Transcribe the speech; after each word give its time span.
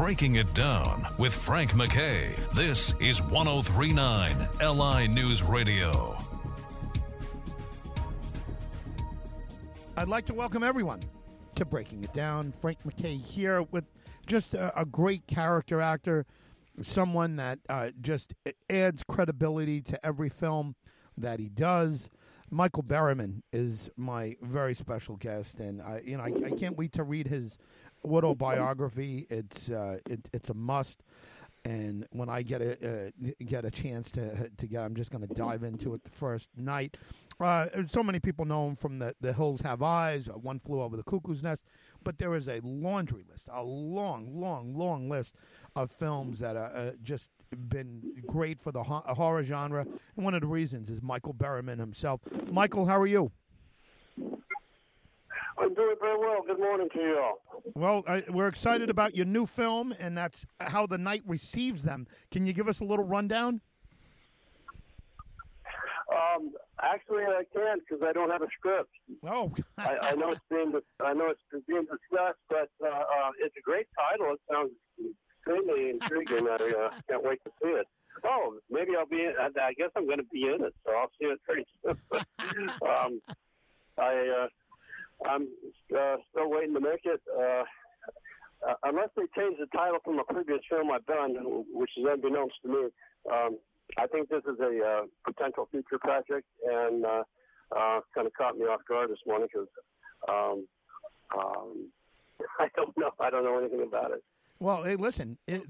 Breaking 0.00 0.36
It 0.36 0.54
Down 0.54 1.06
with 1.18 1.34
Frank 1.34 1.76
MacKay. 1.76 2.34
This 2.54 2.94
is 3.00 3.20
1039 3.20 4.48
LI 4.58 5.06
News 5.08 5.42
Radio. 5.42 6.16
I'd 9.98 10.08
like 10.08 10.24
to 10.24 10.32
welcome 10.32 10.62
everyone 10.62 11.02
to 11.56 11.66
Breaking 11.66 12.02
It 12.02 12.14
Down. 12.14 12.50
Frank 12.62 12.78
MacKay 12.86 13.16
here 13.16 13.60
with 13.64 13.84
just 14.26 14.54
a, 14.54 14.72
a 14.80 14.86
great 14.86 15.26
character 15.26 15.82
actor, 15.82 16.24
someone 16.80 17.36
that 17.36 17.58
uh, 17.68 17.90
just 18.00 18.32
adds 18.70 19.02
credibility 19.06 19.82
to 19.82 20.06
every 20.06 20.30
film 20.30 20.76
that 21.18 21.40
he 21.40 21.50
does. 21.50 22.08
Michael 22.50 22.82
Berryman 22.82 23.42
is 23.52 23.90
my 23.98 24.36
very 24.40 24.74
special 24.74 25.16
guest, 25.16 25.60
and 25.60 25.82
I, 25.82 26.00
you 26.04 26.16
know, 26.16 26.24
I, 26.24 26.32
I 26.46 26.50
can't 26.50 26.76
wait 26.76 26.92
to 26.92 27.04
read 27.04 27.28
his 27.28 27.58
autobiography. 28.04 29.26
It's 29.30 29.70
uh, 29.70 29.98
it, 30.06 30.28
it's 30.32 30.50
a 30.50 30.54
must. 30.54 31.02
And 31.64 32.06
when 32.12 32.30
I 32.30 32.42
get 32.42 32.62
a 32.62 32.72
uh, 32.72 33.10
get 33.44 33.64
a 33.64 33.70
chance 33.70 34.10
to 34.12 34.48
to 34.48 34.66
get, 34.66 34.82
I'm 34.82 34.94
just 34.94 35.10
going 35.10 35.26
to 35.26 35.34
dive 35.34 35.62
into 35.62 35.94
it 35.94 36.04
the 36.04 36.10
first 36.10 36.48
night. 36.56 36.96
Uh, 37.38 37.66
so 37.86 38.02
many 38.02 38.20
people 38.20 38.44
know 38.44 38.68
him 38.68 38.76
from 38.76 38.98
the 38.98 39.14
The 39.20 39.32
Hills 39.32 39.62
Have 39.62 39.82
Eyes, 39.82 40.28
uh, 40.28 40.32
One 40.32 40.58
Flew 40.58 40.82
Over 40.82 40.96
the 40.96 41.02
Cuckoo's 41.02 41.42
Nest, 41.42 41.64
but 42.04 42.18
there 42.18 42.34
is 42.34 42.48
a 42.48 42.60
laundry 42.62 43.24
list, 43.30 43.48
a 43.50 43.62
long, 43.62 44.38
long, 44.38 44.74
long 44.76 45.08
list 45.08 45.34
of 45.74 45.90
films 45.90 46.40
that 46.40 46.56
are 46.56 46.74
uh, 46.74 46.90
just 47.02 47.30
been 47.68 48.12
great 48.26 48.60
for 48.60 48.72
the 48.72 48.82
ho- 48.82 49.02
horror 49.06 49.42
genre. 49.42 49.86
And 50.16 50.24
one 50.24 50.34
of 50.34 50.42
the 50.42 50.46
reasons 50.46 50.90
is 50.90 51.00
Michael 51.00 51.32
Berryman 51.32 51.78
himself. 51.78 52.20
Michael, 52.50 52.84
how 52.84 53.00
are 53.00 53.06
you? 53.06 53.32
I'm 55.60 55.74
doing 55.74 55.96
very 56.00 56.18
well. 56.18 56.42
Good 56.46 56.58
morning 56.58 56.88
to 56.94 56.98
you 56.98 57.18
all. 57.22 57.62
Well, 57.74 58.04
uh, 58.06 58.20
we're 58.30 58.48
excited 58.48 58.88
about 58.88 59.14
your 59.14 59.26
new 59.26 59.44
film, 59.44 59.94
and 60.00 60.16
that's 60.16 60.46
how 60.60 60.86
the 60.86 60.96
night 60.96 61.22
receives 61.26 61.82
them. 61.82 62.06
Can 62.30 62.46
you 62.46 62.52
give 62.52 62.66
us 62.68 62.80
a 62.80 62.84
little 62.84 63.04
rundown? 63.04 63.60
Um, 66.10 66.52
actually, 66.82 67.24
I 67.24 67.44
can't 67.54 67.82
because 67.86 68.02
I 68.02 68.12
don't 68.12 68.30
have 68.30 68.42
a 68.42 68.48
script. 68.58 68.90
Oh, 69.26 69.52
I, 69.78 69.96
I 70.02 70.14
know 70.14 70.32
it's 70.32 70.40
being 70.50 70.72
I 71.04 71.12
know 71.12 71.30
it's 71.30 71.66
being 71.68 71.82
discussed, 71.82 72.40
but 72.48 72.70
uh, 72.82 72.88
uh, 72.88 73.30
it's 73.38 73.54
a 73.56 73.62
great 73.62 73.86
title. 73.94 74.34
It 74.34 74.40
sounds 74.50 74.72
extremely 75.38 75.90
intriguing. 75.90 76.48
I 76.48 76.54
uh, 76.54 76.90
can't 77.08 77.22
wait 77.22 77.38
to 77.44 77.50
see 77.62 77.68
it. 77.68 77.86
Oh, 78.24 78.56
maybe 78.70 78.92
I'll 78.98 79.06
be. 79.06 79.22
In, 79.22 79.34
I, 79.38 79.48
I 79.60 79.72
guess 79.74 79.90
I'm 79.96 80.06
going 80.06 80.18
to 80.18 80.30
be 80.32 80.44
in 80.44 80.64
it, 80.64 80.74
so 80.84 80.92
I'll 80.92 81.10
see 81.20 81.26
it 81.26 81.40
pretty 81.44 81.66
soon. 81.84 82.70
um, 82.82 83.20
I 83.98 84.44
uh, 84.44 84.48
I'm 85.28 85.48
uh, 85.96 86.16
still 86.30 86.50
waiting 86.50 86.74
to 86.74 86.80
make 86.80 87.04
it. 87.04 87.20
Uh, 87.28 87.64
uh, 88.68 88.74
unless 88.84 89.08
they 89.16 89.22
change 89.36 89.56
the 89.58 89.66
title 89.74 89.98
from 90.04 90.18
a 90.18 90.24
previous 90.24 90.60
film 90.68 90.90
I've 90.90 91.06
done, 91.06 91.34
which 91.72 91.90
is 91.96 92.04
unbeknownst 92.08 92.56
to 92.62 92.68
me. 92.68 92.88
Um, 93.30 93.58
I 93.98 94.06
think 94.06 94.28
this 94.28 94.42
is 94.44 94.58
a 94.60 94.84
uh, 94.84 95.02
potential 95.24 95.66
future 95.70 95.98
project, 95.98 96.46
and 96.64 97.04
uh, 97.04 97.22
uh, 97.76 98.00
kind 98.14 98.26
of 98.26 98.34
caught 98.34 98.56
me 98.56 98.64
off 98.64 98.80
guard 98.88 99.10
this 99.10 99.18
morning 99.26 99.48
because 99.52 99.68
um, 100.28 100.66
um, 101.36 101.90
I 102.60 102.68
don't 102.76 102.96
know. 102.96 103.10
I 103.18 103.30
don't 103.30 103.44
know 103.44 103.58
anything 103.58 103.82
about 103.82 104.12
it. 104.12 104.22
Well, 104.58 104.82
hey, 104.82 104.96
listen, 104.96 105.38
it, 105.46 105.62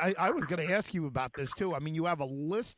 I, 0.00 0.14
I 0.18 0.30
was 0.30 0.44
going 0.44 0.66
to 0.66 0.72
ask 0.72 0.92
you 0.92 1.06
about 1.06 1.32
this 1.34 1.50
too. 1.54 1.74
I 1.74 1.78
mean, 1.78 1.94
you 1.94 2.04
have 2.04 2.20
a 2.20 2.26
list 2.26 2.76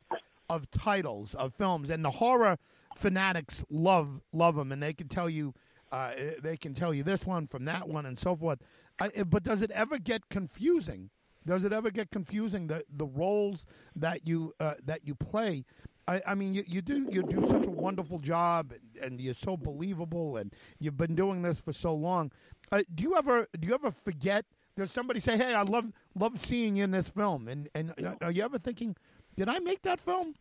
of 0.49 0.69
titles 0.71 1.33
of 1.33 1.53
films, 1.53 1.89
and 1.89 2.03
the 2.03 2.11
horror 2.11 2.57
fanatics 2.95 3.65
love 3.69 4.21
love 4.31 4.55
them, 4.55 4.71
and 4.71 4.81
they 4.81 4.93
can 4.93 5.07
tell 5.07 5.29
you. 5.29 5.53
Uh, 5.91 6.11
they 6.41 6.57
can 6.57 6.73
tell 6.73 6.93
you 6.93 7.03
this 7.03 7.25
one 7.25 7.47
from 7.47 7.65
that 7.65 7.87
one 7.87 8.05
and 8.05 8.19
so 8.19 8.35
forth. 8.35 8.59
I, 8.99 9.09
but 9.23 9.43
does 9.43 9.61
it 9.61 9.71
ever 9.71 9.97
get 9.97 10.29
confusing 10.29 11.09
does 11.47 11.63
it 11.63 11.71
ever 11.71 11.89
get 11.89 12.11
confusing 12.11 12.67
the 12.67 12.83
the 12.95 13.05
roles 13.05 13.65
that 13.95 14.27
you 14.27 14.53
uh, 14.59 14.75
that 14.85 15.07
you 15.07 15.15
play? 15.15 15.63
I, 16.09 16.21
I, 16.25 16.35
mean, 16.35 16.53
you, 16.53 16.63
you 16.67 16.81
do 16.81 17.07
you 17.09 17.23
do 17.23 17.47
such 17.47 17.65
a 17.65 17.71
wonderful 17.71 18.19
job, 18.19 18.71
and, 18.71 19.03
and, 19.03 19.21
you're 19.21 19.33
so 19.33 19.57
believable, 19.57 20.37
and 20.37 20.53
you've 20.79 20.95
been 20.95 21.15
doing 21.15 21.41
this 21.41 21.59
for 21.59 21.73
so 21.73 21.93
long. 21.93 22.31
Uh, 22.71 22.83
do 22.93 23.03
you 23.03 23.17
ever 23.17 23.47
do 23.59 23.67
you 23.67 23.73
ever 23.73 23.91
forget? 23.91 24.45
Does 24.75 24.91
somebody 24.91 25.19
say, 25.19 25.37
"Hey, 25.37 25.53
I 25.53 25.63
love 25.63 25.91
love 26.15 26.39
seeing 26.39 26.75
you 26.75 26.83
in 26.83 26.91
this 26.91 27.07
film," 27.07 27.47
and 27.47 27.69
and 27.73 27.93
uh, 28.05 28.15
are 28.21 28.31
you 28.31 28.43
ever 28.43 28.57
thinking, 28.57 28.95
"Did 29.35 29.49
I 29.49 29.59
make 29.59 29.81
that 29.83 29.99
film?" 29.99 30.35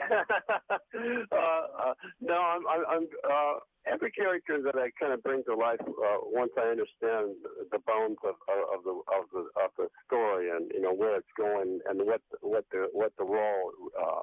uh, 1.32 1.36
uh, 1.36 1.94
no, 2.20 2.34
I'm, 2.34 2.62
I'm, 2.88 3.08
uh, 3.24 3.54
every 3.86 4.10
character 4.10 4.60
that 4.62 4.76
I 4.76 4.90
kind 4.98 5.12
of 5.12 5.22
bring 5.22 5.42
to 5.44 5.54
life 5.54 5.80
uh, 5.80 6.18
once 6.22 6.52
I 6.58 6.68
understand 6.68 7.36
the 7.70 7.78
bones 7.86 8.18
of, 8.24 8.34
of, 8.74 8.84
the 8.84 8.90
of 8.90 9.24
the 9.32 9.40
of 9.60 9.70
the 9.76 9.88
story 10.06 10.50
and 10.50 10.70
you 10.74 10.80
know 10.80 10.92
where 10.92 11.16
it's 11.16 11.34
going 11.36 11.80
and 11.88 12.00
what 12.02 12.20
what 12.40 12.64
the 12.72 12.88
what 12.92 13.12
the 13.18 13.24
role 13.24 13.72
uh, 14.00 14.22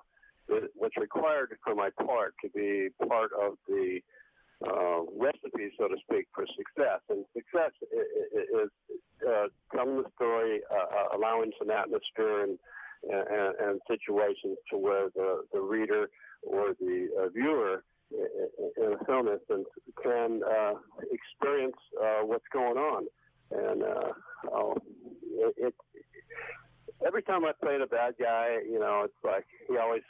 what's 0.76 0.98
required 0.98 1.56
for 1.64 1.76
my 1.76 1.90
part 2.06 2.34
to 2.44 2.50
be 2.50 2.90
part 3.08 3.32
of 3.34 3.54
the 3.68 4.00
uh, 4.66 5.02
recipe, 5.16 5.70
so 5.78 5.88
to 5.88 5.96
speak, 6.10 6.28
for 6.34 6.46
success. 6.58 7.02
And 7.10 7.26
success 7.36 7.72
is, 7.92 8.66
is 8.66 8.72
uh, 9.28 9.48
telling 9.76 10.02
the 10.02 10.10
story, 10.16 10.62
uh, 10.72 10.76
uh, 10.76 11.18
allowing 11.18 11.52
some 11.60 11.70
atmosphere 11.70 12.44
and, 12.44 12.58
and, 13.04 13.56
and 13.60 13.82
situations 13.88 14.58
to 14.72 14.78
where 14.78 15.10
the 15.16 15.44
the 15.54 15.60
reader 15.60 16.10
or 16.44 16.74
the 16.80 17.08
uh, 17.20 17.30
viewer 17.30 17.84
in 18.12 18.94
a 18.94 19.06
film 19.06 19.28
instance 19.28 19.68
can 20.02 20.42
uh, 20.44 20.74
experience 21.12 21.76
uh, 22.02 22.22
what's 22.24 22.46
going 22.54 22.78
on. 22.78 23.06
And 23.52 23.84
uh, 23.84 24.74
it, 25.40 25.56
it, 25.58 25.74
every 27.06 27.24
time 27.24 27.46
I 27.46 27.52
play 27.62 27.78
the 27.78 27.86
bad 27.86 28.16
guy, 28.20 28.58
you 28.66 28.80
know, 28.80 29.04
it's 29.06 29.24
like 29.24 29.46
he 29.68 29.78
always 29.78 30.04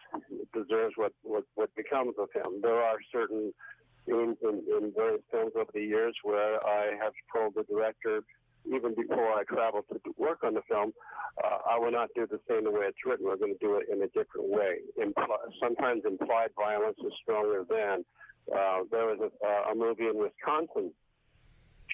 deserves 0.54 0.94
what, 0.96 1.14
what, 1.24 1.44
what 1.56 1.74
becomes 1.76 2.16
of 2.20 2.30
him. 2.34 2.62
There 2.62 2.82
are 2.82 2.98
certain 3.12 3.54
scenes 4.06 4.38
in, 4.42 4.64
in 4.72 4.94
various 4.96 5.22
films 5.32 5.52
over 5.56 5.72
the 5.74 5.82
years 5.82 6.16
where 6.24 6.66
I 6.66 6.96
have 7.02 7.14
told 7.36 7.56
the 7.56 7.64
director, 7.64 8.22
even 8.74 8.96
before 8.96 9.34
I 9.34 9.44
traveled 9.44 9.86
to 9.92 10.00
work 10.18 10.44
on 10.44 10.54
the 10.54 10.62
film, 10.70 10.94
uh, 11.44 11.58
I 11.70 11.78
will 11.78 11.92
not 11.92 12.10
do 12.16 12.28
the 12.28 12.40
same 12.50 12.66
the 12.66 12.72
way 12.72 12.86
it's 12.88 12.98
written. 13.06 13.26
We're 13.26 13.38
going 13.38 13.54
to 13.54 13.66
do 13.66 13.78
it 13.78 13.88
in 13.92 14.02
a 14.02 14.08
different 14.08 14.50
way. 14.50 14.78
Impl- 15.00 15.52
sometimes 15.62 16.04
implied 16.06 16.50
violence 16.56 16.98
is 17.06 17.14
stronger 17.22 17.66
than. 17.70 18.06
Uh, 18.52 18.84
there 18.92 19.06
was 19.06 19.20
a, 19.44 19.72
a 19.72 19.76
movie 19.76 20.08
in 20.08 20.18
Wisconsin 20.18 20.92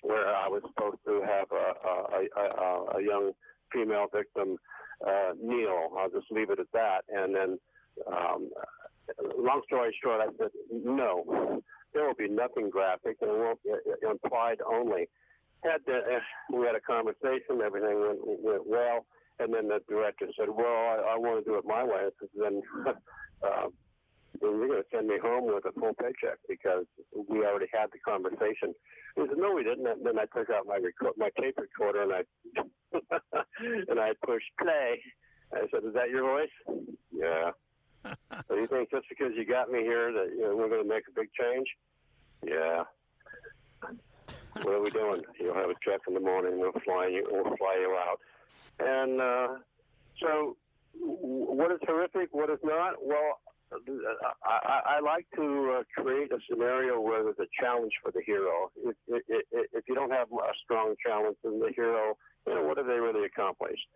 where 0.03 0.35
I 0.35 0.47
was 0.47 0.61
supposed 0.67 0.99
to 1.05 1.21
have 1.21 1.47
a, 1.51 1.87
a, 1.87 2.41
a, 2.41 2.97
a 2.99 3.03
young 3.03 3.31
female 3.71 4.07
victim 4.13 4.57
uh, 5.05 5.31
kneel. 5.41 5.91
I'll 5.97 6.09
just 6.09 6.31
leave 6.31 6.49
it 6.49 6.59
at 6.59 6.71
that. 6.73 7.01
And 7.09 7.35
then, 7.35 7.59
um, 8.07 8.49
long 9.37 9.61
story 9.65 9.95
short, 10.01 10.21
I 10.21 10.27
said, 10.37 10.51
no, 10.71 11.61
there 11.93 12.05
will 12.05 12.15
be 12.15 12.29
nothing 12.29 12.69
graphic 12.69 13.17
and 13.21 13.31
it 13.31 13.37
won't 13.37 13.63
be 13.63 13.71
implied 14.07 14.59
only 14.65 15.07
had 15.63 15.81
the, 15.85 15.97
uh, 15.97 16.19
we 16.51 16.65
had 16.65 16.75
a 16.75 16.81
conversation. 16.81 17.61
Everything 17.63 17.99
went, 17.99 18.19
went 18.21 18.67
well, 18.67 19.05
and 19.39 19.53
then 19.53 19.67
the 19.67 19.79
director 19.89 20.27
said, 20.37 20.49
"Well, 20.49 20.65
I, 20.65 21.13
I 21.13 21.17
want 21.17 21.43
to 21.43 21.49
do 21.49 21.57
it 21.57 21.65
my 21.65 21.83
way." 21.83 22.07
I 22.07 22.11
said, 22.19 22.29
"Then, 22.35 22.61
uh, 23.43 23.67
then 24.41 24.51
you're 24.57 24.67
going 24.67 24.83
to 24.83 24.89
send 24.93 25.07
me 25.07 25.17
home 25.21 25.47
with 25.47 25.65
a 25.65 25.71
full 25.73 25.93
paycheck 25.95 26.39
because 26.47 26.85
we 27.29 27.45
already 27.45 27.67
had 27.73 27.87
the 27.91 27.99
conversation." 27.99 28.73
He 29.15 29.23
said, 29.27 29.37
"No, 29.37 29.53
we 29.53 29.63
didn't." 29.63 29.87
And 29.87 30.05
then 30.05 30.19
I 30.19 30.25
took 30.35 30.49
out 30.49 30.67
my 30.67 30.77
record, 30.77 31.13
my 31.17 31.29
tape 31.39 31.57
recorder, 31.57 32.03
and 32.03 32.13
I 32.13 32.21
and 33.89 33.99
I 33.99 34.11
pushed 34.25 34.51
play. 34.59 35.01
I 35.53 35.67
said, 35.71 35.83
"Is 35.85 35.93
that 35.93 36.09
your 36.09 36.23
voice?" 36.23 36.85
Yeah. 37.11 37.51
so 38.47 38.55
you 38.55 38.67
think 38.67 38.91
just 38.91 39.07
because 39.07 39.31
you 39.35 39.45
got 39.45 39.71
me 39.71 39.79
here 39.79 40.11
that 40.11 40.27
you 40.35 40.41
know, 40.41 40.55
we're 40.55 40.67
going 40.67 40.83
to 40.83 40.87
make 40.87 41.07
a 41.07 41.15
big 41.15 41.29
change? 41.39 41.67
Yeah 42.45 42.83
what 44.61 44.73
are 44.73 44.81
we 44.81 44.91
doing? 44.91 45.21
You'll 45.39 45.55
have 45.55 45.69
a 45.69 45.75
check 45.83 46.01
in 46.07 46.13
the 46.13 46.19
morning. 46.19 46.59
We'll 46.59 46.71
fly 46.85 47.07
you. 47.07 47.27
We'll 47.29 47.57
fly 47.57 47.77
you 47.79 47.97
out. 47.97 48.19
And 48.79 49.21
uh, 49.21 49.47
so, 50.21 50.57
what 50.99 51.71
is 51.71 51.79
horrific? 51.85 52.29
What 52.31 52.49
is 52.49 52.59
not? 52.63 52.95
Well, 53.01 53.39
I, 54.45 54.97
I, 54.97 54.99
like 54.99 55.25
to 55.35 55.79
uh, 55.79 55.83
create 55.97 56.31
a 56.31 56.37
scenario 56.49 56.99
where 56.99 57.23
there's 57.23 57.39
a 57.39 57.49
challenge 57.59 57.91
for 58.03 58.11
the 58.11 58.21
hero. 58.23 58.71
If, 58.77 58.95
if, 59.07 59.43
if 59.51 59.83
you 59.87 59.95
don't 59.95 60.11
have 60.11 60.27
a 60.31 60.53
strong 60.63 60.93
challenge, 61.03 61.37
then 61.43 61.59
the 61.59 61.71
hero, 61.75 62.15
you 62.45 62.53
know, 62.53 62.63
what 62.63 62.77
have 62.77 62.85
they 62.85 62.99
really 62.99 63.25
accomplished? 63.25 63.87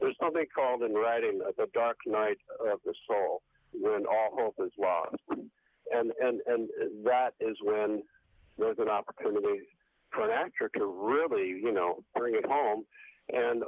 There's 0.00 0.16
something 0.20 0.44
called 0.54 0.82
in 0.82 0.94
writing 0.94 1.40
uh, 1.46 1.52
the 1.56 1.66
dark 1.74 1.98
night 2.06 2.38
of 2.60 2.80
the 2.84 2.94
soul, 3.06 3.42
when 3.72 4.06
all 4.06 4.30
hope 4.32 4.54
is 4.64 4.72
lost, 4.78 5.16
and 5.28 6.12
and 6.20 6.40
and 6.46 6.68
that 7.04 7.34
is 7.40 7.56
when 7.62 8.02
there's 8.58 8.78
an 8.78 8.88
opportunity 8.88 9.68
for 10.16 10.24
an 10.24 10.30
actor 10.32 10.70
to 10.78 10.86
really, 10.86 11.48
you 11.48 11.72
know, 11.72 12.02
bring 12.16 12.34
it 12.34 12.46
home, 12.46 12.84
and 13.32 13.62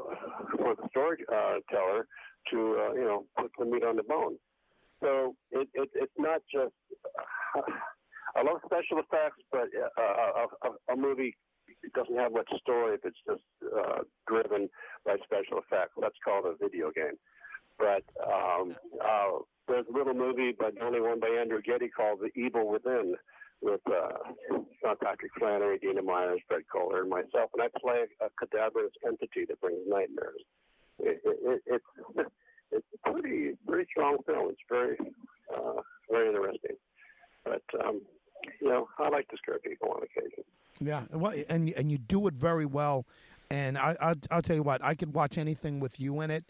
for 0.56 0.74
the 0.74 0.88
storyteller 0.90 2.06
to, 2.50 2.58
uh, 2.80 2.92
you 2.94 3.04
know, 3.04 3.24
put 3.38 3.52
the 3.58 3.64
meat 3.64 3.84
on 3.84 3.96
the 3.96 4.02
bone. 4.02 4.36
So 5.02 5.36
it, 5.52 5.68
it, 5.74 5.90
it's 5.94 6.18
not 6.18 6.40
just. 6.52 6.74
Uh, 7.56 7.62
I 8.36 8.42
love 8.42 8.58
special 8.64 8.98
effects, 8.98 9.42
but 9.50 9.68
uh, 9.98 10.02
a, 10.02 10.68
a, 10.68 10.92
a 10.94 10.96
movie 10.96 11.36
doesn't 11.94 12.16
have 12.16 12.32
much 12.32 12.48
story 12.60 12.94
if 12.94 13.00
it's 13.04 13.16
just 13.26 13.42
uh, 13.64 14.02
driven 14.26 14.68
by 15.04 15.16
special 15.24 15.58
effects. 15.58 15.92
That's 16.00 16.14
called 16.24 16.44
a 16.46 16.54
video 16.62 16.90
game. 16.90 17.16
But 17.78 18.04
um, 18.26 18.74
uh, 19.00 19.38
there's 19.66 19.86
a 19.88 19.96
little 19.96 20.14
movie, 20.14 20.54
but 20.58 20.74
only 20.82 21.00
one 21.00 21.20
by 21.20 21.28
Andrew 21.28 21.62
Getty 21.62 21.88
called 21.88 22.20
The 22.20 22.40
Evil 22.40 22.68
Within 22.68 23.14
with 23.60 23.80
uh, 23.86 24.12
Sean 24.80 24.96
Patrick 25.02 25.32
Flanery, 25.38 25.78
Dina 25.78 26.02
Myers, 26.02 26.40
Fred 26.46 26.62
Koehler, 26.72 27.00
and 27.00 27.10
myself. 27.10 27.50
And 27.54 27.62
I 27.62 27.68
play 27.78 28.04
a 28.20 28.28
cadaverous 28.38 28.92
entity 29.06 29.44
that 29.48 29.60
brings 29.60 29.80
nightmares. 29.86 30.42
It, 31.00 31.20
it, 31.24 31.62
it, 31.66 31.82
it's 32.16 32.30
it's 32.70 32.86
a 33.06 33.12
pretty 33.12 33.52
pretty 33.66 33.88
strong 33.90 34.18
film. 34.26 34.50
It's 34.50 34.60
very 34.68 34.96
uh, 35.54 35.80
very 36.10 36.28
interesting. 36.28 36.76
But 37.44 37.62
um, 37.84 38.02
you 38.60 38.68
know, 38.68 38.88
I 38.98 39.08
like 39.08 39.28
to 39.28 39.36
scare 39.36 39.58
people 39.58 39.90
on 39.90 40.02
occasion. 40.02 40.44
Yeah, 40.80 41.02
well, 41.10 41.34
and 41.48 41.70
and 41.70 41.90
you 41.90 41.98
do 41.98 42.26
it 42.26 42.34
very 42.34 42.66
well. 42.66 43.06
And 43.50 43.78
I, 43.78 43.96
I 44.00 44.14
I'll 44.30 44.42
tell 44.42 44.56
you 44.56 44.62
what, 44.62 44.84
I 44.84 44.94
could 44.94 45.14
watch 45.14 45.38
anything 45.38 45.80
with 45.80 45.98
you 45.98 46.20
in 46.20 46.30
it. 46.30 46.44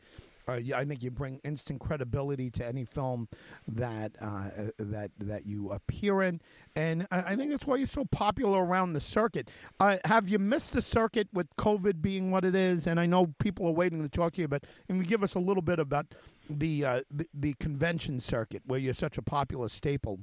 Uh, 0.49 0.61
I 0.75 0.85
think 0.85 1.03
you 1.03 1.11
bring 1.11 1.41
instant 1.45 1.81
credibility 1.81 2.51
to 2.51 2.67
any 2.67 2.85
film 2.85 3.29
that 3.69 4.13
uh, 4.21 4.49
that 4.79 5.11
that 5.19 5.47
you 5.47 5.71
appear 5.71 6.23
in, 6.23 6.41
and 6.75 7.07
I, 7.11 7.33
I, 7.33 7.37
think 7.37 7.51
that's 7.51 7.67
why 7.67 7.77
you're 7.77 7.87
so 7.87 8.07
popular 8.07 8.65
around 8.65 8.95
the 8.95 9.01
circuit. 9.01 9.51
Uh, 9.79 9.99
have 10.05 10.29
you 10.29 10.39
missed 10.39 10.73
the 10.73 10.83
circuit 10.83 11.29
with 11.33 11.55
COVID 11.57 12.01
being 12.01 12.31
what 12.31 12.45
it 12.45 12.55
is? 12.55 12.87
And 12.87 12.99
I 12.99 13.07
know 13.07 13.35
people 13.39 13.67
are 13.67 13.73
waiting 13.73 14.03
to 14.03 14.09
talk 14.09 14.35
to 14.35 14.41
you, 14.41 14.49
but 14.49 14.65
can 14.87 14.97
you 14.97 15.05
give 15.05 15.23
us 15.23 15.35
a 15.35 15.41
little 15.41 15.63
bit 15.63 15.79
about 15.79 16.07
the 16.49 16.85
uh, 16.85 17.03
the, 17.11 17.27
the 17.35 17.55
convention 17.61 18.19
circuit 18.21 18.63
where 18.65 18.79
you're 18.79 18.95
such 18.95 19.19
a 19.19 19.23
popular 19.23 19.69
staple? 19.69 20.21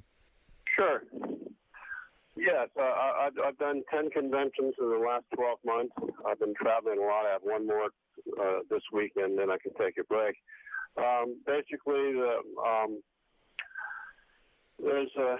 Sure. 0.75 1.04
Yes, 2.36 2.68
uh, 2.78 2.84
I've, 2.84 3.34
I've 3.46 3.58
done 3.58 3.82
10 3.94 4.10
conventions 4.12 4.76
in 4.80 4.90
the 4.90 4.98
last 5.00 5.24
12 5.36 5.60
months. 5.66 5.94
I've 6.28 6.40
been 6.40 6.54
traveling 6.62 7.00
a 7.00 7.06
lot. 7.06 7.26
I 7.26 7.32
have 7.32 7.44
one 7.44 7.66
more 7.66 7.88
uh, 8.40 8.60
this 8.70 8.84
weekend, 8.92 9.40
then 9.40 9.50
I 9.50 9.58
can 9.64 9.72
take 9.80 9.98
a 9.98 10.04
break. 10.04 10.36
Um, 10.98 11.40
basically, 11.46 12.12
the, 12.12 12.40
um, 12.60 13.02
there's 14.84 15.12
a, 15.18 15.38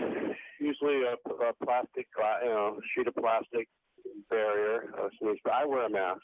usually 0.60 1.04
a, 1.04 1.16
a 1.44 1.54
plastic, 1.66 2.08
you 2.44 2.50
know, 2.50 2.80
sheet 2.96 3.08
of 3.08 3.16
plastic 3.16 3.68
barrier. 4.30 4.86
Uh, 4.98 5.10
I 5.52 5.66
wear 5.66 5.86
a 5.86 5.90
mask. 5.90 6.22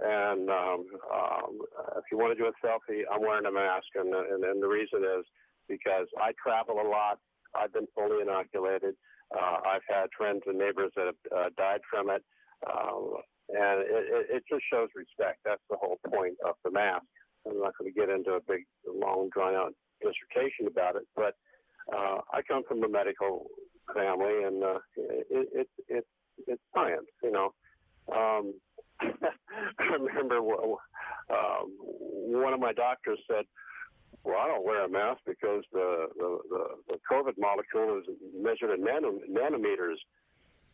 And 0.00 0.48
um, 0.48 0.86
um, 1.12 1.58
if 1.98 2.04
you 2.10 2.18
want 2.18 2.36
to 2.36 2.42
do 2.42 2.48
a 2.48 2.66
selfie, 2.66 3.02
I'm 3.12 3.20
wearing 3.20 3.46
a 3.46 3.52
mask. 3.52 3.88
And, 3.94 4.14
and, 4.14 4.44
and 4.44 4.62
the 4.62 4.68
reason 4.68 5.02
is 5.04 5.26
because 5.68 6.06
I 6.18 6.32
travel 6.42 6.80
a 6.80 6.88
lot. 6.88 7.18
I've 7.54 7.72
been 7.72 7.88
fully 7.94 8.22
inoculated. 8.22 8.94
Uh, 9.34 9.58
I've 9.66 9.86
had 9.88 10.06
friends 10.16 10.42
and 10.46 10.58
neighbors 10.58 10.92
that 10.96 11.06
have 11.06 11.22
uh, 11.36 11.48
died 11.56 11.80
from 11.90 12.10
it, 12.10 12.24
uh, 12.66 13.20
and 13.50 13.80
it, 13.82 14.26
it 14.30 14.42
just 14.48 14.64
shows 14.72 14.88
respect. 14.94 15.40
That's 15.44 15.62
the 15.68 15.76
whole 15.76 15.98
point 16.08 16.36
of 16.46 16.54
the 16.64 16.70
mask. 16.70 17.04
I'm 17.46 17.60
not 17.60 17.76
going 17.78 17.92
to 17.92 17.98
get 17.98 18.08
into 18.08 18.32
a 18.32 18.40
big, 18.40 18.64
long, 18.86 19.30
drawn-out 19.32 19.74
dissertation 20.00 20.66
about 20.66 20.96
it, 20.96 21.06
but 21.14 21.34
uh, 21.92 22.20
I 22.32 22.42
come 22.46 22.62
from 22.66 22.82
a 22.84 22.88
medical 22.88 23.46
family, 23.94 24.44
and 24.44 24.62
uh, 24.62 24.78
it, 24.96 25.48
it, 25.52 25.68
it, 25.88 26.06
it's 26.46 26.62
science, 26.74 27.06
you 27.22 27.32
know. 27.32 27.52
Um, 28.14 28.54
I 29.00 29.84
remember 29.98 30.38
um, 30.38 31.72
one 31.78 32.52
of 32.52 32.60
my 32.60 32.72
doctors 32.72 33.18
said, 33.30 33.44
well, 34.24 34.36
I 34.38 34.48
don't 34.48 34.64
wear 34.64 34.84
a 34.84 34.88
mask 34.88 35.20
because 35.26 35.64
the 35.72 36.08
the, 36.16 36.38
the, 36.50 36.64
the 36.88 36.98
COVID 37.10 37.34
molecule 37.38 37.98
is 37.98 38.04
measured 38.36 38.78
in 38.78 38.84
nanom- 38.84 39.28
nanometers. 39.30 39.96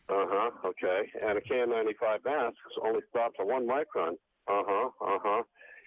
Uh 0.07 0.25
huh. 0.29 0.51
Okay. 0.65 1.09
And 1.23 1.37
a 1.37 1.41
KN95 1.41 2.25
mask 2.25 2.57
only 2.83 3.01
stops 3.09 3.35
at 3.39 3.47
one 3.47 3.67
micron. 3.67 4.13
Uh 4.47 4.63
huh. 4.67 4.89
Uh 5.01 5.19
huh. 5.23 5.43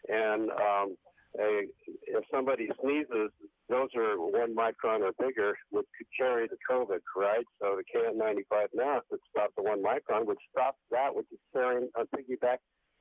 And 0.09 0.51
um, 0.51 0.97
a, 1.39 1.67
if 2.07 2.25
somebody 2.31 2.69
sneezes, 2.81 3.31
those 3.69 3.89
are 3.97 4.17
one 4.17 4.57
micron 4.57 5.01
or 5.01 5.13
bigger, 5.21 5.55
which 5.71 5.87
could 5.97 6.07
carry 6.19 6.49
the 6.49 6.57
COVID, 6.69 7.01
right? 7.17 7.45
So 7.61 7.77
the 7.77 7.85
KN95 7.95 8.69
mask 8.75 9.05
that 9.11 9.21
stops 9.31 9.53
at 9.59 9.65
one 9.65 9.83
micron 9.83 10.27
would 10.27 10.39
stop 10.51 10.77
that, 10.91 11.15
which 11.15 11.27
is 11.31 11.39
carrying 11.53 11.89
a 11.97 12.05
piggyback 12.17 12.59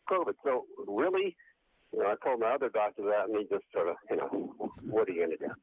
COVID. 0.10 0.34
So 0.44 0.66
really, 0.88 1.36
you 1.94 2.00
know, 2.00 2.12
I 2.12 2.16
told 2.24 2.40
my 2.40 2.54
other 2.54 2.70
doctor 2.70 3.04
that, 3.04 3.30
and 3.30 3.38
he 3.38 3.48
just 3.50 3.66
sort 3.74 3.90
of, 3.90 3.96
you 4.10 4.18
know, 4.18 4.54
what 4.84 5.08
are 5.08 5.12
you 5.12 5.26
going 5.26 5.38
to 5.38 5.44
do? 5.48 5.54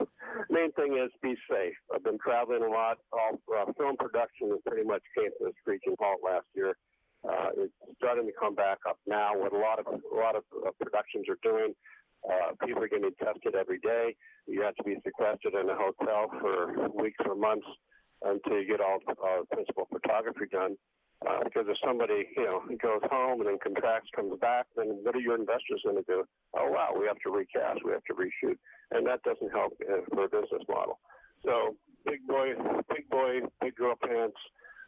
Main 0.50 0.72
thing 0.72 0.98
is 0.98 1.10
be 1.22 1.34
safe. 1.48 1.78
I've 1.94 2.02
been 2.02 2.18
traveling 2.18 2.62
a 2.62 2.68
lot. 2.68 2.98
All 3.12 3.38
uh, 3.54 3.72
film 3.78 3.96
production 3.96 4.50
has 4.50 4.60
pretty 4.66 4.86
much 4.86 5.02
came 5.16 5.30
to 5.38 5.46
a 5.46 5.52
screeching 5.62 5.94
halt 5.98 6.20
last 6.24 6.46
year. 6.54 6.76
Uh, 7.22 7.48
it's 7.56 7.72
starting 7.96 8.26
to 8.26 8.32
come 8.38 8.54
back 8.54 8.78
up 8.88 8.98
now. 9.06 9.32
What 9.32 9.52
a 9.52 9.58
lot 9.58 9.78
of 9.78 9.86
a 9.86 10.16
lot 10.16 10.36
of 10.36 10.42
uh, 10.52 10.70
productions 10.82 11.26
are 11.30 11.38
doing. 11.42 11.72
Uh, 12.26 12.52
people 12.66 12.82
are 12.82 12.88
getting 12.88 13.10
tested 13.22 13.54
every 13.54 13.78
day. 13.78 14.16
You 14.46 14.62
have 14.62 14.74
to 14.76 14.84
be 14.84 14.96
sequestered 15.04 15.54
in 15.54 15.70
a 15.70 15.76
hotel 15.76 16.28
for 16.40 16.88
weeks 17.00 17.20
or 17.24 17.34
months 17.34 17.66
until 18.22 18.60
you 18.60 18.66
get 18.66 18.80
all 18.80 18.98
uh, 19.08 19.44
principal 19.52 19.88
photography 19.92 20.46
done. 20.50 20.76
Uh, 21.22 21.42
because 21.44 21.64
if 21.68 21.76
somebody, 21.84 22.26
you 22.36 22.44
know, 22.44 22.60
goes 22.82 23.00
home 23.10 23.40
and 23.40 23.48
then 23.48 23.58
contracts, 23.62 24.10
comes 24.14 24.38
back, 24.40 24.66
then 24.76 25.00
what 25.02 25.14
are 25.14 25.20
your 25.20 25.38
investors 25.38 25.80
going 25.84 25.96
to 25.96 26.02
do? 26.02 26.24
Oh, 26.54 26.68
wow, 26.70 26.92
we 26.98 27.06
have 27.06 27.16
to 27.24 27.30
recast, 27.30 27.80
we 27.84 27.92
have 27.92 28.04
to 28.04 28.14
reshoot, 28.14 28.58
and 28.90 29.06
that 29.06 29.22
doesn't 29.22 29.50
help 29.50 29.72
uh, 29.88 30.04
for 30.12 30.24
a 30.24 30.28
business 30.28 30.62
model. 30.68 30.98
So, 31.44 31.76
big 32.04 32.26
boy, 32.26 32.52
big 32.94 33.08
boy, 33.08 33.40
big 33.60 33.74
girl 33.76 33.94
pants, 34.02 34.36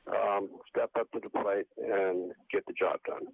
um, 0.08 0.50
step 0.68 0.90
up 0.98 1.10
to 1.12 1.20
the 1.20 1.30
plate 1.30 1.66
and 1.78 2.32
get 2.52 2.64
the 2.66 2.74
job 2.78 2.98
done. 3.06 3.32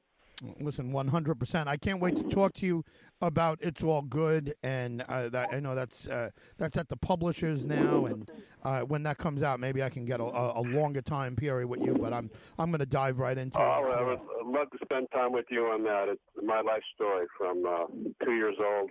Listen, 0.61 0.93
one 0.93 1.09
hundred 1.09 1.39
percent. 1.39 1.69
I 1.69 1.77
can't 1.77 2.01
wait 2.01 2.17
to 2.17 2.25
talk 2.25 2.55
to 2.55 2.67
you 2.67 2.85
about 3.21 3.59
"It's 3.63 3.83
All 3.83 4.03
Good," 4.03 4.55
and 4.63 5.03
uh, 5.03 5.29
that, 5.29 5.51
I 5.53 5.61
know 5.61 5.75
that's 5.75 6.09
uh, 6.09 6.31
that's 6.59 6.77
at 6.77 6.89
the 6.89 6.97
publishers 6.97 7.65
now. 7.65 8.07
And 8.07 8.29
uh, 8.65 8.81
when 8.81 9.05
that 9.05 9.19
comes 9.19 9.43
out, 9.43 9.61
maybe 9.61 9.83
I 9.83 9.89
can 9.89 10.05
get 10.05 10.21
a, 10.21 10.25
a, 10.25 10.63
longer 10.63 11.01
time 11.01 11.37
period 11.37 11.69
with 11.69 11.81
you. 11.83 11.95
But 11.95 12.13
I'm 12.13 12.31
I'm 12.59 12.71
going 12.71 12.81
to 12.81 12.87
dive 12.87 13.19
right 13.19 13.39
into 13.39 13.57
it. 13.57 13.63
I 13.63 14.03
would 14.03 14.21
love 14.45 14.71
to 14.71 14.79
spend 14.83 15.09
time 15.13 15.33
with 15.33 15.47
you 15.51 15.67
on 15.67 15.85
that. 15.85 16.09
It's 16.09 16.21
my 16.43 16.61
life 16.61 16.83
story 16.95 17.27
from 17.39 17.65
uh, 17.65 17.87
two 18.25 18.33
years 18.33 18.57
old 18.59 18.91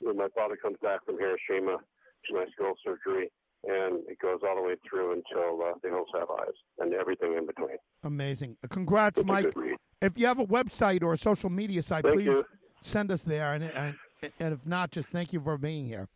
when 0.00 0.16
my 0.16 0.28
father 0.36 0.56
comes 0.56 0.76
back 0.82 1.04
from 1.04 1.18
Hiroshima 1.18 1.78
to 2.26 2.34
my 2.34 2.46
skull 2.54 2.74
surgery 2.84 3.30
and 3.64 4.00
it 4.08 4.18
goes 4.18 4.40
all 4.46 4.56
the 4.56 4.62
way 4.62 4.74
through 4.88 5.12
until 5.12 5.62
uh, 5.62 5.74
the 5.82 5.88
hills 5.88 6.08
have 6.14 6.28
eyes 6.30 6.54
and 6.78 6.92
everything 6.94 7.34
in 7.36 7.46
between. 7.46 7.76
Amazing! 8.02 8.56
Congrats, 8.70 9.22
Mike. 9.24 9.52
If 10.02 10.18
you 10.18 10.26
have 10.26 10.40
a 10.40 10.46
website 10.46 11.02
or 11.02 11.12
a 11.12 11.18
social 11.18 11.48
media 11.48 11.80
site, 11.82 12.02
thank 12.02 12.16
please 12.16 12.26
you. 12.26 12.44
send 12.82 13.10
us 13.12 13.22
there, 13.22 13.54
and, 13.54 13.64
and 13.64 13.94
and 14.40 14.52
if 14.52 14.66
not, 14.66 14.90
just 14.90 15.08
thank 15.08 15.32
you 15.32 15.40
for 15.40 15.56
being 15.56 15.86
here. 15.86 16.08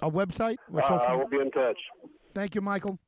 A 0.00 0.10
website 0.10 0.56
or 0.72 0.82
uh. 0.82 0.96
I 0.96 1.14
will 1.14 1.28
be 1.28 1.38
in 1.38 1.50
touch. 1.50 1.78
Thank 2.34 2.54
you, 2.54 2.60
Michael. 2.60 2.98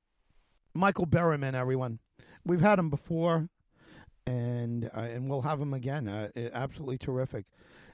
Michael 0.75 1.07
Berryman, 1.07 1.55
everyone. 1.55 1.99
We've 2.45 2.61
had 2.61 2.79
him 2.79 2.91
before, 2.91 3.49
and 4.27 4.91
uh, 4.95 5.01
and 5.01 5.31
we'll 5.31 5.43
have 5.43 5.61
him 5.61 5.73
again. 5.73 6.09
Uh, 6.09 6.29
absolutely 6.53 6.99
terrific. 6.99 7.47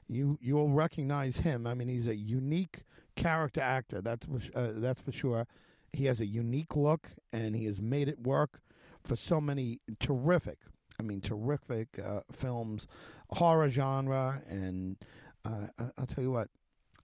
You 0.09 0.39
you 0.41 0.57
will 0.57 0.71
recognize 0.71 1.39
him. 1.39 1.67
I 1.67 1.75
mean, 1.75 1.89
he's 1.89 2.09
a 2.09 2.17
unique 2.17 2.83
character 3.15 3.61
actor. 3.61 4.01
That's 4.01 4.27
uh, 4.55 4.73
that's 4.75 5.01
for 5.01 5.13
sure. 5.13 5.47
He 5.93 6.07
has 6.07 6.21
a 6.21 6.27
unique 6.27 6.77
look, 6.77 7.11
and 7.33 7.55
he 7.55 7.65
has 7.67 7.81
made 7.81 8.09
it 8.09 8.21
work 8.21 8.61
for 9.03 9.17
so 9.17 9.41
many 9.41 9.81
terrific. 9.99 10.59
I 11.01 11.03
mean, 11.03 11.23
terrific 11.23 11.99
uh, 11.99 12.21
films, 12.31 12.87
horror 13.31 13.71
genre, 13.71 14.43
and 14.47 14.99
uh, 15.47 15.69
I'll 15.97 16.05
tell 16.07 16.23
you 16.23 16.31
what, 16.31 16.49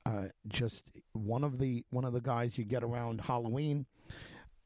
uh, 0.04 0.26
just 0.46 0.84
one 1.14 1.42
of 1.42 1.58
the 1.58 1.82
one 1.88 2.04
of 2.04 2.12
the 2.12 2.20
guys 2.20 2.58
you 2.58 2.64
get 2.64 2.82
around 2.84 3.22
Halloween, 3.22 3.86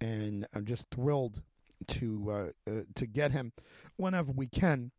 and 0.00 0.48
I'm 0.52 0.64
just 0.64 0.86
thrilled 0.90 1.42
to 1.86 2.30
uh, 2.68 2.70
uh, 2.70 2.82
to 2.96 3.06
get 3.06 3.30
him 3.30 3.52
whenever 3.96 4.32
we 4.32 4.48
can. 4.48 4.90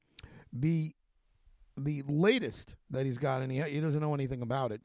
The 0.53 0.93
the 1.77 2.03
latest 2.07 2.77
that 2.89 3.05
he's 3.05 3.17
got, 3.17 3.41
and 3.41 3.51
he 3.51 3.61
he 3.61 3.81
doesn't 3.81 3.99
know 3.99 4.13
anything 4.13 4.41
about 4.41 4.71
it, 4.71 4.79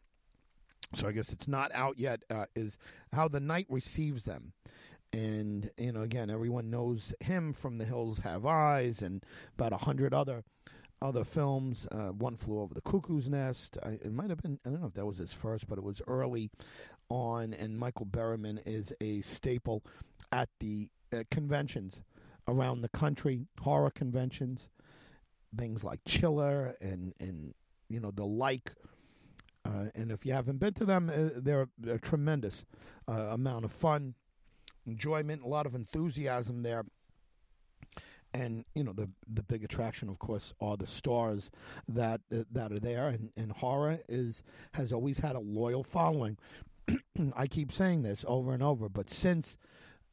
so 0.96 1.06
I 1.06 1.12
guess 1.12 1.30
it's 1.30 1.46
not 1.46 1.70
out 1.72 2.00
yet. 2.00 2.22
Uh, 2.28 2.46
is 2.56 2.78
how 3.12 3.28
the 3.28 3.38
night 3.38 3.68
receives 3.70 4.24
them, 4.24 4.54
and 5.16 5.70
you 5.78 5.92
know, 5.92 6.02
again, 6.02 6.28
everyone 6.28 6.68
knows 6.68 7.14
him 7.20 7.54
from 7.54 7.78
The 7.78 7.86
Hills 7.86 8.18
Have 8.18 8.44
Eyes 8.44 9.00
and 9.00 9.24
about 9.58 9.72
a 9.72 9.78
hundred 9.78 10.12
other 10.12 10.44
other 11.00 11.24
films. 11.24 11.86
Uh, 11.90 12.08
One 12.08 12.36
Flew 12.36 12.60
Over 12.60 12.74
the 12.74 12.82
Cuckoo's 12.82 13.28
Nest. 13.28 13.78
I, 13.82 13.90
it 13.92 14.12
might 14.12 14.28
have 14.28 14.42
been. 14.42 14.58
I 14.66 14.70
don't 14.70 14.82
know 14.82 14.86
if 14.88 14.94
that 14.94 15.06
was 15.06 15.18
his 15.18 15.32
first, 15.32 15.66
but 15.68 15.78
it 15.78 15.84
was 15.84 16.02
early 16.06 16.50
on. 17.08 17.54
And 17.54 17.78
Michael 17.78 18.04
Berryman 18.04 18.60
is 18.66 18.92
a 19.00 19.22
staple 19.22 19.82
at 20.32 20.50
the 20.60 20.90
uh, 21.14 21.22
conventions 21.30 22.02
around 22.46 22.82
the 22.82 22.90
country, 22.90 23.46
horror 23.60 23.90
conventions, 23.90 24.68
things 25.56 25.82
like 25.82 26.00
Chiller 26.06 26.76
and 26.82 27.14
and 27.20 27.54
you 27.88 28.00
know 28.00 28.10
the 28.10 28.26
like. 28.26 28.72
Uh, 29.64 29.86
and 29.94 30.12
if 30.12 30.26
you 30.26 30.32
haven't 30.32 30.58
been 30.58 30.74
to 30.74 30.84
them, 30.84 31.10
uh, 31.10 31.40
they're, 31.40 31.68
a 31.88 31.98
tremendous 31.98 32.64
uh, 33.08 33.30
amount 33.32 33.64
of 33.64 33.72
fun, 33.72 34.14
enjoyment, 34.86 35.42
a 35.42 35.48
lot 35.48 35.66
of 35.66 35.74
enthusiasm 35.74 36.62
there. 36.62 36.84
and 38.34 38.64
you 38.74 38.84
know 38.84 38.92
the 38.92 39.08
the 39.32 39.42
big 39.42 39.64
attraction, 39.64 40.08
of 40.08 40.18
course, 40.18 40.52
are 40.60 40.76
the 40.76 40.86
stars 40.86 41.50
that 41.88 42.20
uh, 42.32 42.44
that 42.52 42.72
are 42.72 42.80
there, 42.80 43.08
and, 43.08 43.30
and 43.36 43.52
horror 43.52 43.98
is 44.08 44.42
has 44.72 44.92
always 44.92 45.18
had 45.18 45.36
a 45.36 45.40
loyal 45.40 45.82
following. 45.84 46.36
I 47.36 47.46
keep 47.46 47.72
saying 47.72 48.02
this 48.02 48.24
over 48.28 48.52
and 48.52 48.62
over, 48.62 48.88
but 48.88 49.10
since 49.10 49.56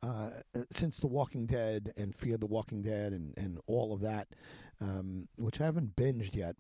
uh, 0.02 0.30
since 0.70 0.98
The 0.98 1.08
Walking 1.08 1.46
Dead 1.46 1.94
and 1.98 2.14
Fear 2.16 2.38
the 2.38 2.46
Walking 2.46 2.82
Dead 2.82 3.14
and, 3.14 3.34
and 3.38 3.60
all 3.68 3.94
of 3.94 4.02
that, 4.02 4.28
um, 4.82 5.28
which 5.38 5.62
I 5.62 5.66
haven't 5.66 5.96
binged 5.96 6.36
yet, 6.36 6.56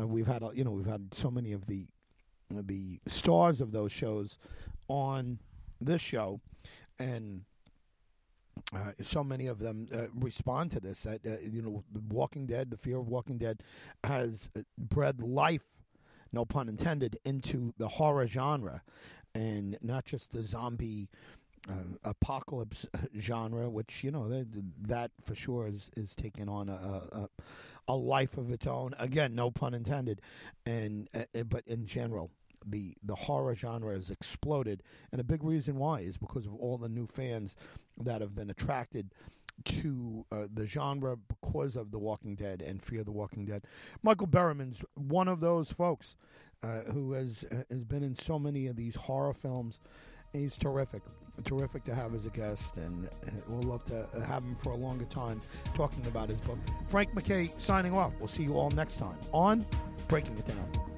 uh, 0.00 0.06
we've 0.06 0.26
had 0.26 0.42
you 0.54 0.64
know 0.64 0.72
we've 0.72 0.86
had 0.86 1.14
so 1.14 1.30
many 1.30 1.52
of 1.52 1.66
the 1.66 1.86
the 2.50 3.00
stars 3.06 3.60
of 3.60 3.72
those 3.72 3.92
shows 3.92 4.38
on 4.88 5.38
this 5.80 6.00
show, 6.02 6.40
and 6.98 7.42
uh, 8.74 8.92
so 9.00 9.22
many 9.22 9.46
of 9.46 9.58
them 9.58 9.86
uh, 9.94 10.06
respond 10.14 10.70
to 10.72 10.80
this. 10.80 11.02
That 11.02 11.26
uh, 11.26 11.36
you 11.42 11.62
know, 11.62 11.84
The 11.92 12.00
Walking 12.14 12.46
Dead, 12.46 12.70
the 12.70 12.76
fear 12.76 12.98
of 12.98 13.08
Walking 13.08 13.38
Dead, 13.38 13.62
has 14.04 14.48
uh, 14.56 14.60
bred 14.78 15.22
life, 15.22 15.64
no 16.32 16.44
pun 16.44 16.68
intended, 16.68 17.18
into 17.24 17.72
the 17.78 17.88
horror 17.88 18.26
genre, 18.26 18.82
and 19.34 19.78
not 19.82 20.04
just 20.04 20.32
the 20.32 20.42
zombie. 20.42 21.08
Uh, 21.70 21.74
apocalypse 22.02 22.86
genre, 23.16 23.70
which 23.70 24.02
you 24.02 24.10
know 24.10 24.44
that, 24.80 25.12
for 25.22 25.36
sure 25.36 25.68
is 25.68 25.92
is 25.96 26.12
taking 26.12 26.48
on 26.48 26.68
a, 26.68 26.72
a 27.12 27.28
a 27.86 27.94
life 27.94 28.36
of 28.36 28.50
its 28.50 28.66
own. 28.66 28.94
Again, 28.98 29.36
no 29.36 29.52
pun 29.52 29.72
intended, 29.72 30.20
and 30.66 31.08
uh, 31.14 31.44
but 31.44 31.64
in 31.68 31.86
general, 31.86 32.32
the 32.66 32.94
the 33.02 33.14
horror 33.14 33.54
genre 33.54 33.94
has 33.94 34.10
exploded, 34.10 34.82
and 35.10 35.20
a 35.20 35.24
big 35.24 35.42
reason 35.42 35.76
why 35.76 36.00
is 36.00 36.16
because 36.16 36.46
of 36.46 36.54
all 36.56 36.78
the 36.78 36.88
new 36.88 37.06
fans 37.06 37.56
that 37.98 38.20
have 38.20 38.34
been 38.34 38.50
attracted 38.50 39.10
to 39.64 40.24
uh, 40.32 40.46
the 40.52 40.66
genre 40.66 41.16
because 41.16 41.76
of 41.76 41.90
The 41.90 41.98
Walking 41.98 42.34
Dead 42.34 42.62
and 42.62 42.82
Fear 42.82 43.04
the 43.04 43.12
Walking 43.12 43.44
Dead. 43.44 43.64
Michael 44.02 44.26
Berryman's 44.26 44.82
one 44.94 45.28
of 45.28 45.40
those 45.40 45.70
folks 45.70 46.16
uh, 46.62 46.80
who 46.92 47.12
has 47.12 47.44
uh, 47.52 47.62
has 47.70 47.84
been 47.84 48.02
in 48.02 48.14
so 48.14 48.38
many 48.38 48.66
of 48.66 48.76
these 48.76 48.94
horror 48.94 49.34
films. 49.34 49.80
He's 50.32 50.56
terrific, 50.56 51.02
terrific 51.44 51.84
to 51.84 51.94
have 51.94 52.14
as 52.14 52.24
a 52.24 52.30
guest, 52.30 52.76
and 52.76 53.06
uh, 53.06 53.30
we'll 53.48 53.62
love 53.62 53.84
to 53.86 54.06
have 54.26 54.42
him 54.42 54.56
for 54.56 54.70
a 54.72 54.76
longer 54.76 55.04
time 55.04 55.42
talking 55.74 56.06
about 56.06 56.30
his 56.30 56.40
book. 56.40 56.58
Frank 56.88 57.14
MacKay 57.14 57.50
signing 57.58 57.92
off. 57.92 58.12
We'll 58.18 58.28
see 58.28 58.44
you 58.44 58.56
all 58.56 58.70
next 58.70 58.96
time 58.96 59.18
on 59.32 59.66
Breaking 60.08 60.36
It 60.38 60.46
Down. 60.46 60.91